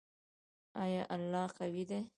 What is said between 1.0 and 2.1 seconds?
الله قوی دی؟